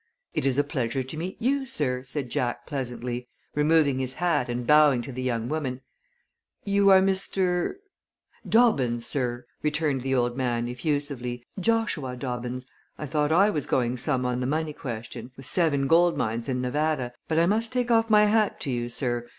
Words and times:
"It 0.33 0.47
is 0.47 0.57
a 0.57 0.63
pleasure 0.63 1.03
to 1.03 1.15
meet 1.15 1.39
you, 1.39 1.63
sir," 1.67 2.01
said 2.01 2.31
Jack, 2.31 2.65
pleasantly, 2.65 3.27
removing 3.53 3.99
his 3.99 4.13
hat 4.13 4.49
and 4.49 4.65
bowing 4.65 5.03
to 5.03 5.11
the 5.11 5.21
young 5.21 5.47
woman. 5.47 5.81
"You 6.65 6.89
are 6.89 7.01
Mr." 7.01 7.75
"Dobbins, 8.57 9.05
sir," 9.05 9.45
returned 9.61 10.01
the 10.01 10.15
old 10.15 10.35
man, 10.35 10.67
effusively. 10.67 11.45
"Joshua 11.59 12.15
Dobbins. 12.17 12.65
I 12.97 13.05
thought 13.05 13.31
I 13.31 13.51
was 13.51 13.67
going 13.67 13.95
some 13.95 14.25
on 14.25 14.39
the 14.39 14.47
money 14.47 14.73
question, 14.73 15.29
with 15.37 15.45
seven 15.45 15.85
gold 15.85 16.17
mines 16.17 16.49
in 16.49 16.61
Nevada, 16.61 17.13
but 17.27 17.37
I 17.37 17.45
must 17.45 17.71
take 17.71 17.91
off 17.91 18.09
my 18.09 18.25
hat 18.25 18.59
to 18.61 18.71
you, 18.71 18.89
sir. 18.89 19.27